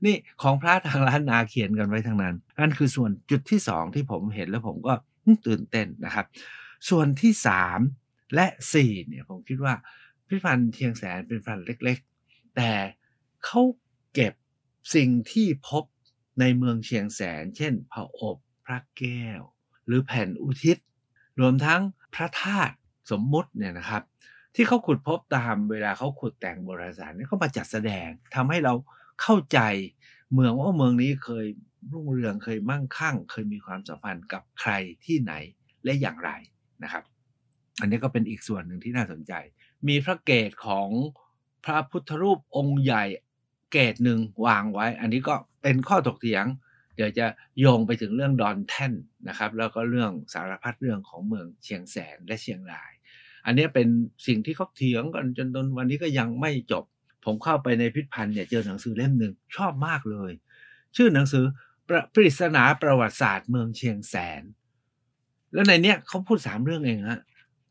[0.04, 4.94] นี่ของพระทางล้านนาเขียนกันไว้ทั้งนั้น นั่นคือส่วนจุดที่สองที่ผมเห็นแล้วผมก็
[5.46, 6.26] ตื่นเต้นนะครับ
[6.88, 7.80] ส่วนที่สาม
[8.34, 9.74] และสี่เนี่ยผมคิดว่า
[10.26, 12.72] พิพิธภัณฑ์เทียงแสนเป็นพิพิธภัณฑ์เล็ก ๆ แต่
[13.44, 13.62] เขา
[14.14, 14.34] เก็บ
[14.94, 15.84] สิ่งที่พบ
[16.40, 19.40] ในเมืองเชียงแสน เช่นพระอบพระแก้ว
[19.86, 20.76] หรือแผ่นอุทิศ
[21.40, 21.80] รวมทั้ง
[22.14, 22.74] พระธาตุ
[23.10, 24.02] สมมุติเนี่ยนะครับ
[24.54, 28.74] ที่เขาขุดพบตามเวลาเขาขุดแต่งโบราณสถานนี่เขามาจัดแสดงทำให้เรา
[29.22, 29.60] เข้าใจ
[30.34, 31.46] เมืองว่าเมืองนี้เคย
[31.92, 34.72] รุ่งเรืองเคยมั่งคั่ง เคยมีความสัมพันธ์กับใคร
[35.04, 35.32] ที่ไหน
[35.84, 36.30] และอย่างไร
[36.82, 37.04] นะครับ
[37.80, 39.32] อันนี้ก็เป็นอีกส่วนหนึ่งที่น่าสนใจ
[39.88, 40.88] มีพระเกศของ
[41.64, 43.04] พระพุทธรูปองค์ใหญ่
[43.72, 46.44] เกศหนึ่งวางไว้ อันนี้ก็เป็นข้อถกเถียง
[46.96, 47.26] เดี๋ยวจะ
[47.58, 48.92] โยงไปถึงเรื่องดอนแท่น
[49.28, 52.92] นะครับ แล้วก็เรื่องสารพัดเรื่องของเมืองเชียงแสนและเชียงราย
[53.46, 53.88] อันนี้เป็น
[54.26, 56.84] สิ่งที่เขาเถียงกันจนตนวันนี้ก็ยังไม่จบ
[57.24, 60.30] ผมเข้าไปในพิพิธภัณฑ์เนี่ยเจอหนังสือเล่มหนึ่งชอบมากเลย
[60.96, 61.44] ชื่อหนังสือ
[62.14, 64.42] ปริศนาประวัติศาสตร์เมืองเชียงแสน
[65.52, 67.20] แล้วในเนี้ยเขาพูดสามเรื่องเองฮะ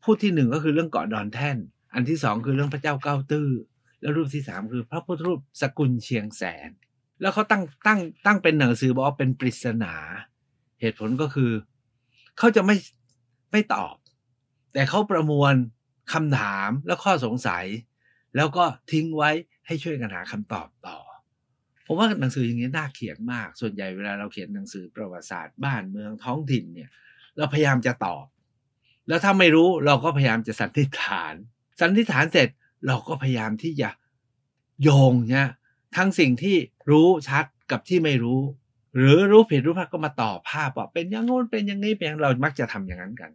[0.04, 1.56] พูดที่หนึ่งก็คือเรื่องเกาะดอนแท่น
[1.94, 3.48] อันที่สองคือเรื่องพระเจ้าเก้าตื้อ
[4.00, 6.70] แล้วรูปที่สามคือพระพุทธรูปสกุลเชียงแสน
[7.20, 9.94] แล้วเขาตั้งตั้งตั้งเป็นหนังสือบอกว่าเป็นปริศนา
[10.80, 11.50] เหตุผลก็คือ
[12.38, 12.76] เขาจะไม่
[13.52, 13.94] ไม่ตอบ
[14.72, 15.54] แต่เขาประมวล
[16.12, 17.64] คำถามและข้อสงสัย
[18.36, 19.30] แล้วก็ทิ้งไว้
[19.66, 20.98] ให้ช่วยกันหาคำตอบต่อ
[21.86, 26.90] ผมว่าหนังสืออย่างนี้น่าเขียนมาก ส่วนใหญ่เวลาเราเขียนหนังสือประวัติศาสตร์บ้านเมืองท้องถิ่นเนี่ย
[27.36, 28.24] เราพยายามจะตอบ
[29.08, 31.34] แล้วถ้าไม่รู้เราก็พยายามจะสันนิษฐาน
[31.80, 32.48] สันนิษฐานเสร็จ
[32.86, 33.88] เราก็พยายามที่จะ
[34.82, 35.48] โยงเนี่ย
[35.96, 36.56] ทั้งสิ่งที่
[36.90, 38.40] รู้ชัดกับที่ไม่รู้
[38.96, 43.30] หรือรู้ผิดรู้พลาดก็มาต่อภาพว่าเป็นอย่างโน้นเป็นอย่างนี้เป็นอย่างเรามักจะทำอย่างนั้นกัน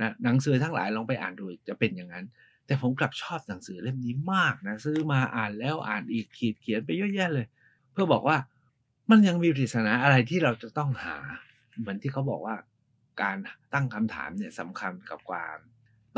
[0.00, 2.24] นะหนังสือทั้งหลายลองไปอ่านดูจะเป็นอย่างนั้น
[2.66, 7.46] แต่ผมกลับชอบหนังสือเล่มนี้มากนะซื้อมาอ่านแล้วอ่านอีกขีดเขียนไปเยอะแยะเลย
[7.92, 8.36] เพื่อบอกว่า
[9.10, 11.16] มันยังมีปริศนาอะไรที่เราจะต้องหา
[11.80, 12.56] เหมือนที่เขาบอกว่า
[13.22, 13.36] การ
[13.74, 15.56] ตั้งคำถามเนี่ยสำคัญกับความ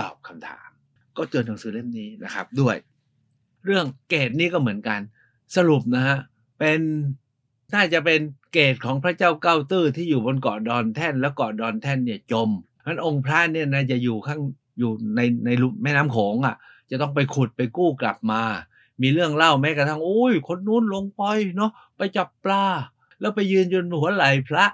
[0.00, 0.68] ตอบคำถาม
[1.16, 2.76] ก็เจอหนังสือเล่มนี้นะครับ ด้วย
[3.64, 5.00] เรื่องเกตนี่ก็เหมือนกัน
[5.56, 6.18] สรุปนะฮะ
[6.58, 6.80] เป็น
[7.74, 8.20] น่าจะเป็น
[8.52, 12.48] เกตของพระเจ้าเก้าตื้อที่อยู่บนเกาะดอนแท่นแล้วเกาะดอนแท่นเนี่ยจม
[12.82, 14.40] เพราะองค์พระเนี่ยนะจะอยู่ข้าง
[14.78, 15.50] อยู่ในใน
[15.82, 16.56] แม่น้ำโขงอะ
[16.90, 18.42] จะต้องไปขุดไปกู้กลับมา
[19.02, 21.22] มีเรื่องเล่าแม้กระทั่งอุ้ยคนนู้นลงไป
[21.56, 22.64] เนาะไปจับปลา
[23.20, 24.64] แล้วไปยืนจนหัวไหลพระ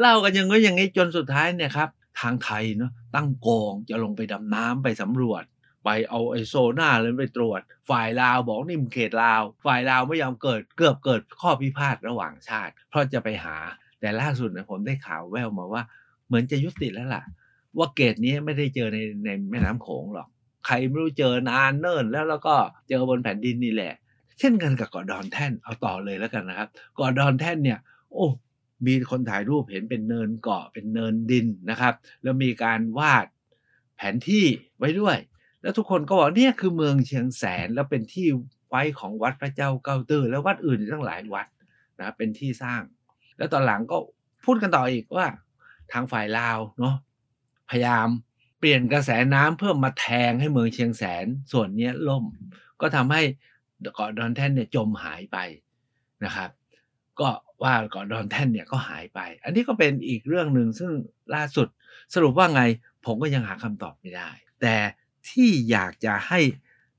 [0.00, 1.88] เล่ากันอย่างงี้อย่างงี้จนสุดท้ายเนี่ยครับ
[2.20, 5.44] ทางไทยเนาะตั้งกองจะลงไปดำน้ำไปสำรวจ
[5.84, 13.56] ไปเอาไอโซน่าเลยไปตรวจ ฝ่ายลาวบอกนี่มเขตลาว ฝ่ายลาวไม่ยอมเกิดเกือบเกิดข้อพิพาทระหว่างชาติ เพราะจะไปหา
[14.00, 15.82] แต่ล่าสุดนะผมได้ข่าวแววมาว่า
[16.26, 17.22] เหมือนจะยุติแล้วล่ะ
[17.78, 20.28] ว่าเกตนี้ไม่ได้เจอในในแม่น้ำโขงหรอก
[20.66, 22.54] ใครไม่รู้เจอนานเนิ่นแล้วแล้วก็
[22.88, 23.94] เจอบนแผ่นดินนี่แหละ
[24.38, 27.78] เช่นกันกับเกาะดอนแท่นเอาต่อเลยแล้วกันนะครับเกาะดอนแท่นเนี่ย
[28.12, 28.26] โอ้
[28.86, 33.26] มีคนถ่ายรูปเห็นเป็นเนินเกาะเป็นเนินดินนะครับ แล้วมีการวาด
[33.96, 34.44] แผนที่
[34.78, 35.16] ไว้ด้วย
[35.62, 38.26] แล้วทุกคนก็บอกเนี่ยคือเมืองเชียงแสนแล้วเป็นที่
[38.68, 41.46] ไว้ของวัดพระเจ้าเก้าตื้อและวัดอื่นอีกตั้งหลายวัด
[41.98, 42.82] นะเป็นที่สร้าง
[43.38, 43.96] แล้วตอนหลังก็
[44.44, 45.26] พูดกันต่ออีกว่า
[45.92, 46.94] ทางฝ่ายลาวเนาะ
[47.70, 48.08] พยายาม
[48.58, 52.24] เปลี่ยนกระแสน้ำเพื่อมาแทงให้เมืองเชียงแสนส่วนนี้ล่ม
[52.80, 53.22] ก็ทำให้
[53.94, 55.38] เกาะดอนแท่นเนี่ยจมหายไป
[56.24, 56.50] นะครับ
[57.20, 57.28] ก็
[57.62, 60.90] ว่าเกาะดอนแท่นเนี่ยก็หายไป อันนี้ก็เป็นอีกเรื่องหนึ่งซึ่ง
[61.34, 61.68] ล่าสุด
[62.14, 62.62] สรุปว่าไง
[63.06, 64.74] ผมก็ยังหาคำตอบไม่ได้ แต่
[65.28, 66.40] ที่อยากจะให้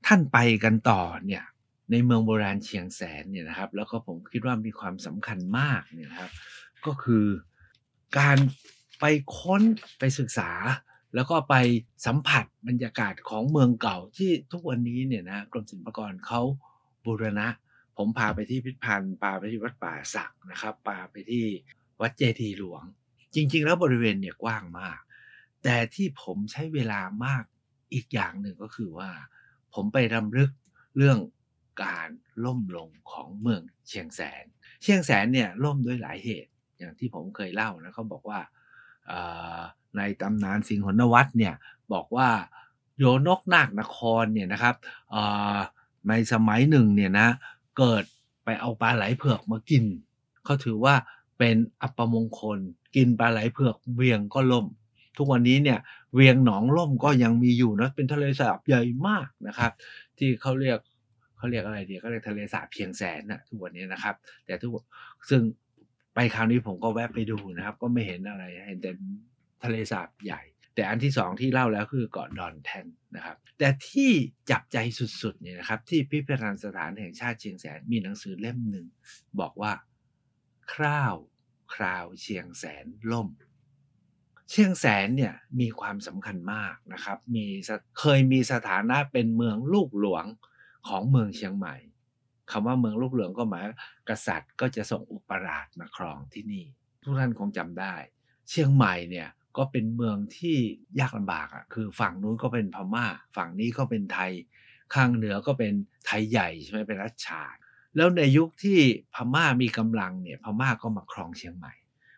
[0.06, 1.44] ท่านไปกันต่อเนี่ย
[1.90, 6.30] ในเมืองโบราณเชียงแสนเนี่ยนะครับ แล้วก็ผมคิดว่ามีความสำคัญมากเนี่ยครับ
[6.86, 7.26] ก็คือ
[8.18, 8.38] การ
[9.00, 9.04] ไป
[9.36, 9.62] ค้น
[9.98, 10.50] ไปศึกษา
[11.14, 11.54] แล้วก็ไป
[12.06, 16.40] สัมผัสบรรยากาศของเมืองเก่าที่ทุกวันนี้เนี่ยนะกรมศิลปากรเขา
[17.04, 17.48] บูรณะ
[17.96, 21.44] ผมพาไปที่พิพิธภัณฑ์พาไปที่วัดป่าสักนะครับพาไปที่
[22.00, 22.82] วัดเจดีหลวง
[23.34, 24.98] จริง ๆ แล้วบริเวณเนี่ยกว้างมาก
[25.62, 27.44] แต่ที่ผมใช้เวลามาก
[27.94, 29.10] อีกอย่างหนึ่งก็คือว่า
[29.74, 30.50] ผมไปรำลึก
[30.96, 31.18] เรื่อง
[31.84, 32.08] การ
[32.44, 34.44] ล่มลงของเมืองเชียงแสน
[34.82, 38.40] เชียงแสนเนี่ยล่มด้วยหลายเหตุ อย่างที่ผมเคยเล่านะเขาบอกว่า
[39.96, 41.54] ในตำนานสิงหนวัตเนี่ย
[41.92, 42.28] บอกว่า
[42.98, 44.74] โยนกนาคนครเนี่ยนะครับ
[46.08, 47.28] ในสมัยหนึ่งเนี่ยนะ
[47.78, 48.04] เกิด
[48.44, 49.84] ไปเอาปลาไหลเผือกมากิน
[50.44, 50.94] เขาถือว่า
[51.38, 52.58] เป็นอัปมงคล
[52.96, 54.66] กินปลาไหลเผือกเวียงก็ล่ม
[55.16, 55.78] ทุกวันนี้เนี่ย
[56.14, 59.72] เวียงหนองล่มก็ยังมีอยู่นะเป็นทะเลสาบใหญ่มากนะครับ
[60.18, 60.78] ที่เขาเรียก
[61.36, 64.14] เขาเรียกอะไรดีเขาเรียกทะเลสาบเพียงแสนนะทุกวันนี้นะครับ
[64.46, 64.72] แต่ทุก
[65.30, 65.42] ซึ่ง
[66.16, 68.92] ไปคราวนี้ผมก็แวะไปดูนะครับ ก็ไม่เห็นอะไรเห็นแต่
[69.64, 70.42] ทะเลสาบใหญ่
[70.74, 74.10] แต่อันที่สองที่เล่าแล้วคือเกาะดอนแทนนะครับ แต่ที่
[74.50, 74.78] จับใจ
[75.22, 78.86] สุดๆเนี่ยนะครับ ที่พิพิธภัณฑ์สถานแห่งชาติเชียงแสนมีหนังสือเล่มหนึ่ง
[79.40, 79.72] บอกว่า
[80.72, 81.14] คร่าว
[81.74, 83.28] คราวเชียงแสนล่ม
[84.50, 87.46] เชียงแสนเนี่ยมีความสำคัญมากนะครับ มี
[88.00, 90.24] เคยมีสถานะเป็นเมืองลูกหลวง
[90.88, 91.76] ของเมืองเชียงใหม่
[92.50, 93.64] คำว่าเมืองลูกหลวงก็หมาย
[94.08, 96.64] กษัตริย์ก็จะส่งอุปราชมาครองที่นี่
[97.02, 97.94] ทุกท่านคงจำได้
[98.50, 100.56] เชียงใหม่เนี่ยก็เป็นเมืองที่
[101.00, 103.06] ยากลำบากอะคือฝั่งนู้นก็เป็นพม่า
[103.36, 104.32] ฝั่งนี้ก็เป็นไทย
[104.94, 105.72] ข้างเหนือก็เป็น
[106.06, 107.42] ไทยใหญ่ใช่ไหมเป็นรัชชา
[107.96, 108.78] แล้วในยุคที่
[109.14, 111.72] พม่ามีกำลังเนี่ยพม่าก็มาครองเชียงใหม่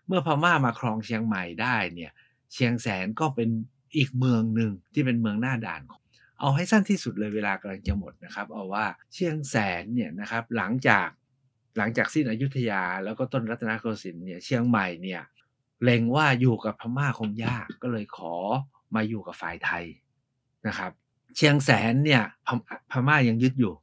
[0.06, 2.12] เมื่อพม่ามาครองเชียงใหม่ได้เนี่ย
[2.52, 3.48] เชียงแสนก็เป็น
[3.96, 6.02] อีกเมืองหนึ่งที่เป็นเมืองหน้าด่านของ
[6.40, 11.08] เอาให้สั้นที่สุดเลยเวลากำลังจะหมดนะครับ เอาว่าเชียงแสนเนี่ยนะครับหลังจาก
[11.78, 15.22] หลังจากสิ้นอยุธยา แล้วก็ต้นรัตนโกสินทร์เนี่ยเชียงใหม่เนี่ย
[15.82, 18.34] เล็งว่าอยู่กับพม่าคงยากก็เลยขอ
[18.94, 19.84] มาอยู่กับฝ่ายไทย
[20.66, 20.92] นะครับ
[21.36, 22.48] เชียงแสนเนี่ยพ
[22.90, 23.74] พม่ายังยึดอยู่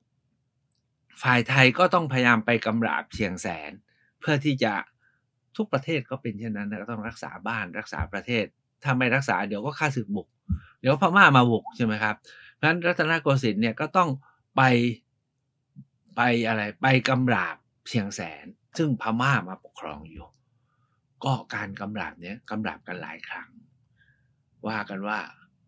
[1.24, 3.72] ฝ่ายไทยก็ต้องพยายามไปกำราบเชียงแสน
[4.20, 4.74] เพื่อที่จะ
[5.58, 8.46] ทุกประเทศก็เป็นเช่นนั้นก็ต้องรักษาบ้านรักษาประเทศ
[8.84, 10.28] ถ้าไม่รักษาเดี๋ยวก็ฆ่าศึกบุก
[10.80, 12.16] เดี๋ยวพม่ามาบุกใช่ไหมครับ
[12.56, 14.10] เพราะฉะนั้นรัตนโกสินทร์เนี่ยก็ต้อง
[14.56, 14.62] ไป
[16.16, 17.58] ไปอะไรไปกำราบ
[17.90, 18.46] เชียงแสน
[18.78, 20.28] ซึ่งพม่ามาปกครองอยู่
[21.24, 23.50] ก็การกำราบเนี้ยกำราบกันหลายครั้ง
[24.68, 25.20] ว่ากันว่า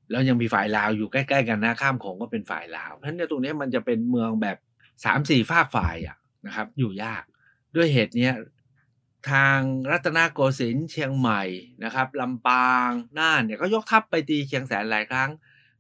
[0.09, 4.57] แล้วยังมีฝ่ายลาวอยู่ใกล้ๆกันนะข้ามโขงก็เป็นฝ่ายลาวเพราะฉะนั้นตรงนี้มันจะเป็นเมืองแบบ
[5.05, 7.23] สามสี่ฝากฝ่ายอะนะครับ อยู่ยาก
[7.75, 8.33] ด้วยเหตุเนี้ย
[9.31, 9.59] ทาง
[9.91, 11.43] รัตนโกสินทร์เชียงใหม่
[11.83, 15.29] นะครับลำปางน่านเนี่ยก็ยกทัพไปตีเชียงแสนหลายครั้ง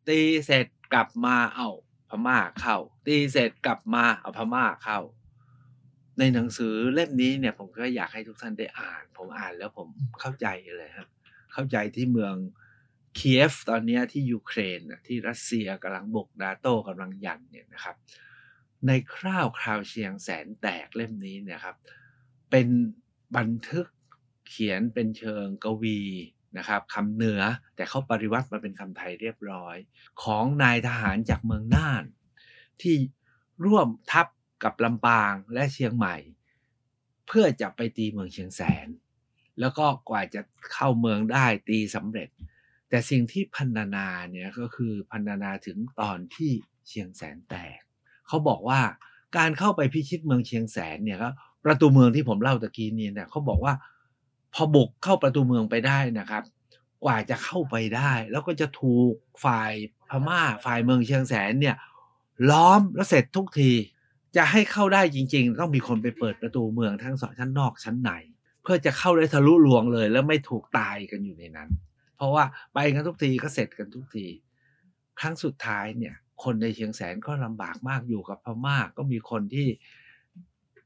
[0.07, 1.69] ตีเสร็จ กลับมาเอา
[2.09, 4.99] พม่าเข้า ตีเสร็จกลับมาเอาพม่าเข้า
[6.19, 9.87] ในหนังสือเล่มนี้เนี่ย ผมก็อยากให้ทุกท่านได้อ่าน ผมอ่านแล้วผม
[10.19, 10.47] เข้าใจ
[10.77, 11.09] เลยครับ
[11.53, 12.35] เข้าใจที่เมือง
[13.15, 17.95] เคียฟตอนนี้ที่ยูเครนที่รัสเซียกำลังบุกนาโต้กำลังยันเนี่ยนะครับ
[18.87, 21.75] ในคร่าวคราวเชียงแสนแตกเล่มนี้เนี่ยครับ
[22.51, 22.67] เป็น
[23.37, 23.87] บันทึก
[24.49, 26.01] เขียนเป็นเชิงกวี
[26.57, 27.41] นะครับคำเหนือ
[27.75, 29.77] แต่เขาปริวัติมาเป็นคำไทยเรียบร้อย
[30.23, 32.03] ของนายทหารจากเมืองน่าน
[32.81, 32.95] ที่
[33.65, 34.27] ร่วมทัพ
[34.63, 36.15] กับลำปางและเชียงใหม่
[37.27, 38.87] เพื่อจะไปตีเมืองเชียงแสน
[39.59, 40.41] แล้วก็กว่าจะ
[40.73, 42.29] เข้าเมืองได้ตีสำเร็จ
[42.89, 46.51] แต่สิ่งที่พันนาเนี่ยก็คือพันนาถึงตอนที่
[46.87, 47.79] เชียงแสนแตก
[48.27, 48.81] เขาบอกว่า
[49.37, 51.33] การเข้าไปพิชิตเมืองเชียงแสนเนี่ยครับ
[51.65, 53.73] ประตูเมืองที่ผมเล่าตะกี้นี้เนี่ยเขาบอกว่า
[54.57, 56.43] พอบุกเข้าประตูเมืองไปได้นะครับ
[57.03, 59.13] กว่าจะเข้าไปได้ แล้วก็จะถูก
[59.45, 59.71] ฝ่าย
[60.09, 61.75] พม่าฝ่ายเมืองเชียงแสนเนี่ย
[62.51, 63.71] ล้อมแล้วเสร็จทุกที
[64.35, 68.11] จะให้เข้าได้จริง ๆ ต้องมีคนไปเปิดประตูเมืองทั้งสองชั้นนอกชั้นใน
[68.63, 71.69] เพื่อจะเข้าได้ทะลุลวงเลย แล้วไม่ถูกตายกันอยู่ในนั้น
[72.15, 72.43] เพราะว่า
[72.73, 74.27] ไปกันทุกทีก็เสร็จกันทุกที
[75.19, 79.67] ครั้งสุดท้ายเนี่ย คนในเชียงแสนก็ลำบากมากอยู่กับพม่าก็มีคนที่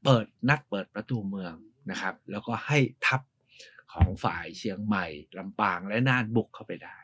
[0.04, 1.54] เปิดนัดเปิดประตูเมือง
[1.90, 3.20] นะครับ แล้วก็ให้ทัพ
[3.92, 5.06] ของฝ่ายเชียงใหม่
[5.38, 6.96] ลำปางและน่านบุกเข้าไปได้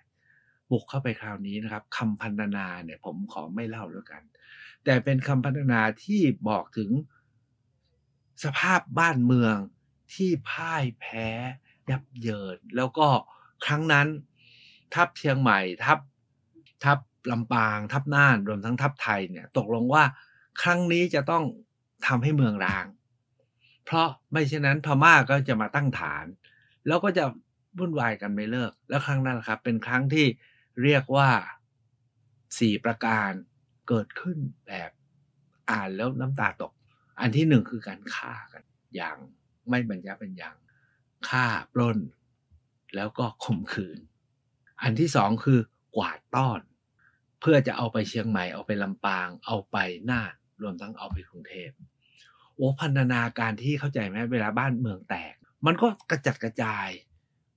[0.71, 4.23] บุกเข้าไปคราวนี้นะครับคำพันธนาเนี่ยผมขอไม่เล่าแล้วกัน
[4.85, 6.91] แต่เป็นคำพันธนาที่บอกถึง
[8.45, 9.57] สภาพบ้านเมือง
[10.15, 11.29] ที่พ่ายแพ้
[11.91, 13.09] ยับเยิน แล้วก็
[13.65, 14.07] ครั้งนั้น
[14.95, 15.99] ทัพเชียงใหม่ทัพ
[16.85, 16.99] ทัพ
[17.31, 20.05] ลำปางทัพน่านรวมทั้งทัพไทยเนี่ยตกลงว่า
[20.63, 21.45] ครั้งนี้จะต้อง
[22.07, 22.87] ทำให้เมืองร้าง
[23.85, 26.25] เพราะไม่เช่นนั้นพม่าก็จะมาตั้งฐาน
[26.89, 27.25] แล้วก็จะ
[27.79, 30.27] วุ่นวายกันไม่เลิก แล้วครั้งนั้นครับ เป็นครั้งที่
[30.83, 31.29] เรียกว่า
[32.59, 33.31] สี่ประการ
[33.89, 34.91] เกิดขึ้นแบบ
[35.71, 36.73] อ่านแล้วน้ำตาตก
[37.21, 38.63] อันที่หนึ่งคือการฆ่ากัน
[38.97, 39.17] อย่าง
[39.69, 40.57] ไม่บรรยะเป็นอย่าง
[41.29, 41.99] ฆ่าปล้น
[42.95, 43.99] แล้วก็ข่มขืน
[44.83, 45.61] อันที่สองคือ
[45.97, 46.61] กวาดต้อน
[47.41, 49.77] เพื่อจะเอาไปเชียงใหม่เอาไปลำปาง เอาไป
[50.11, 51.71] น่านรวมทั้งเอาไปกรุงเทพ
[52.55, 55.35] โอ้พันธนาการที่เข้าใจไหมเวลาบ้านเมืองแตก
[55.67, 56.89] มันก็กระจัดกระจาย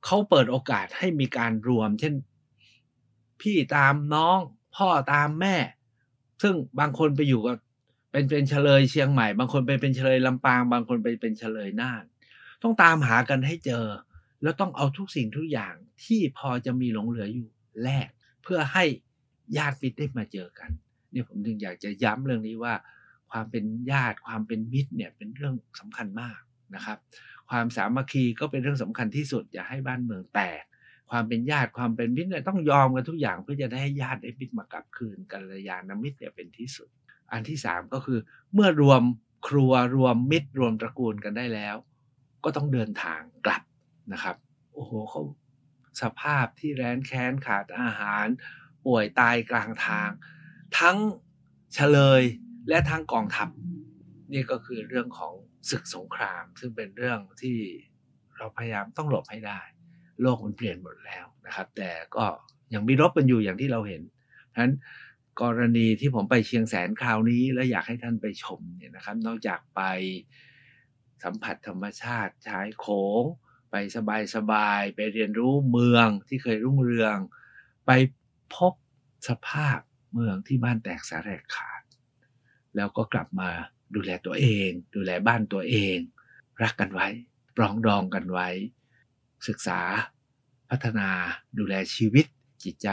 [0.05, 2.13] เขาเปิดโอกาสให้มีการรวม เช่น
[3.41, 4.39] พี่ตามน้อง
[4.75, 5.55] พ่อตามแม่
[6.41, 7.57] ซึ่งบางคนไปอยู่กับ
[8.11, 12.03] เป็นเป็นเฉลยเชียงใหม่ บางคนไปเป็นเฉลยลำปาง บางคนไปเป็นเฉลยน่าน
[12.61, 13.85] ต้องตามหากันให้เจอ
[14.43, 17.49] แล้วต้องเอาทุกสิ่งทุกอย่างที่พอจะมีหลงเหลืออยู่
[17.83, 18.09] แลก
[18.43, 18.85] เพื่อให้
[19.57, 20.69] ญาติมิตรได้มาเจอกัน
[21.11, 22.73] เนี่ยผมถึงอยากจะย้ำเรื่องนี้ว่า
[23.31, 26.39] ความเป็นญาติความเป็นมิตรเนี่ยเป็นเรื่องสำคัญมาก
[26.75, 26.97] นะครับ
[27.49, 30.63] ความสามัคคีก็เป็นเรื่องสำคัญที่สุด อย่าให้บ้านเมืองแตก
[31.11, 36.89] ความเป็นญาติความเป็นมิตรเนี่ยต้องยอมกันทุกอย่างเพื่อจะได้ให้ญาติได้มิตรมากลับคืนกัลยาณมิตรเนี่ยเป็นที่สุด
[37.31, 38.19] อันที่สามก็คือ
[38.53, 39.01] เมื่อรวม
[39.47, 41.75] ครัวรวมมิตรรวมตระกูลกันได้แล้ว
[42.43, 43.63] ก็ต้องเดินทางกลับ
[44.13, 44.35] นะครับ
[44.73, 45.21] โอ้โหเขา
[46.01, 48.25] สภาพที่แร้นแค้นขาดอาหาร
[48.85, 50.09] ป่วยตายกลางทาง
[50.79, 50.97] ทั้ง
[51.73, 52.21] เฉลย
[52.69, 53.49] และทั้งกองทัพ
[54.33, 55.33] นี่ก็คือเรื่องของ
[55.69, 57.57] ศึกสงคราม ซึ่งเป็นเรื่องที่
[58.37, 59.61] เราพยายามต้องหลบให้ได้
[60.21, 62.25] โลกมันเปลี่ยนหมดแล้วนะครับ แต่ก็
[62.73, 64.73] ยังมีรบกันอยู่อย่างที่เราเห็นเพราะฉะนั้น
[65.41, 69.81] กรณีที่ผมไปเชียงแสนคราวนี้ และอยากให้ท่านไปชมเนี่ยนะครับ นอกจากไป
[71.23, 72.85] สัมผัสธรรมชาติชายโข
[73.21, 73.23] ง
[73.71, 73.75] ไป
[74.35, 77.17] สบายๆไปเรียนรู้เมืองที่เคยรุ่งเรือง
[77.85, 77.91] ไป
[78.55, 78.73] พบ
[79.29, 79.79] สภาพ
[80.13, 81.81] เมืองที่บ้านแตกสาแรกขาด
[82.75, 83.51] แล้วก็กลับมา
[83.95, 85.97] ดูแลตัวเอง ดูแลบ้านตัวเอง
[86.61, 87.07] รักกันไว้
[87.57, 88.49] ปรองดองกันไว้
[89.47, 89.79] ศึกษา
[90.69, 91.09] พัฒนา
[91.57, 92.25] ดูแลชีวิต
[92.63, 92.89] จิตใจ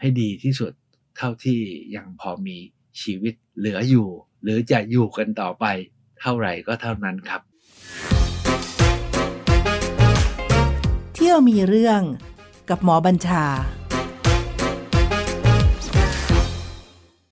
[0.00, 0.72] ให้ดีที่สุด
[1.16, 1.60] เท่าที่
[1.96, 2.56] ยังพอมี
[3.02, 4.08] ชีวิตเหลืออยู่
[4.42, 5.64] หรือจะอยู่กันต่อไป
[6.20, 7.40] เท่าไหร่ก็เท่านั้นครับ
[11.14, 12.02] เที่ยวมีเรื่อง
[12.68, 13.44] กับหมอบัญชา